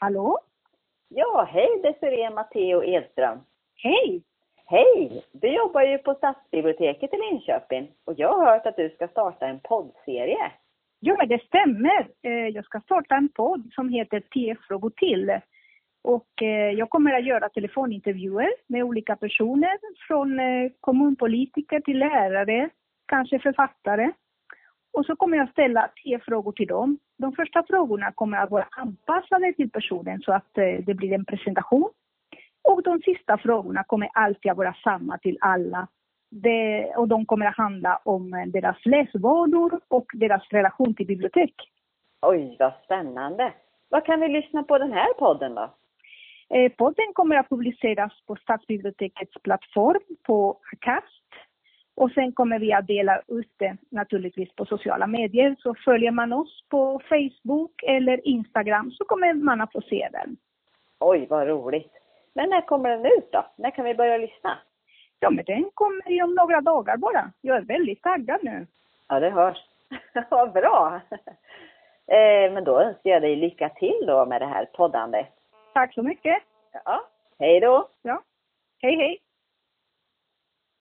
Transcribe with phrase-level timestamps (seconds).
[0.00, 0.38] Hallå?
[1.08, 3.38] Ja, hej Desiree Matteo Edström.
[3.82, 4.22] Hej!
[4.66, 5.24] Hej!
[5.32, 9.46] Du jobbar ju på Stadsbiblioteket i Linköping och jag har hört att du ska starta
[9.46, 10.52] en poddserie.
[11.00, 12.08] Jo, men det stämmer.
[12.22, 15.40] Eh, Jag ska starta en podd som heter TF-frågor till.
[16.02, 22.70] Och eh, jag kommer att göra telefonintervjuer med olika personer, från eh, kommunpolitiker till lärare,
[23.06, 24.10] kanske författare.
[24.96, 26.98] Och så kommer jag ställa TF-frågor till dem.
[27.18, 31.24] De första frågorna kommer att vara anpassade till personen så att eh, det blir en
[31.24, 31.90] presentation.
[32.62, 35.88] Och de sista frågorna kommer alltid att vara samma till alla.
[36.30, 41.54] Det, och de kommer att handla om eh, deras läsvanor och deras relation till bibliotek.
[42.22, 43.52] Oj, vad spännande!
[43.88, 45.74] Vad kan vi lyssna på den här podden då?
[46.54, 51.25] Eh, podden kommer att publiceras på Stadsbibliotekets plattform på Acast.
[51.96, 55.56] Och sen kommer vi att dela ut det naturligtvis på sociala medier.
[55.58, 60.36] Så följer man oss på Facebook eller Instagram så kommer man att få se den.
[61.00, 61.92] Oj, vad roligt!
[62.32, 63.46] Men när kommer den ut då?
[63.56, 64.58] När kan vi börja lyssna?
[65.20, 67.32] Ja, men den kommer om några dagar bara.
[67.40, 68.66] Jag är väldigt taggad nu.
[69.08, 69.58] Ja, det hörs.
[70.30, 71.00] vad bra!
[72.08, 75.26] Eh, men då önskar jag dig lycka till då med det här poddandet.
[75.74, 76.42] Tack så mycket.
[76.84, 77.00] Ja,
[77.38, 77.88] hej då!
[78.02, 78.22] Ja,
[78.82, 79.18] hej hej.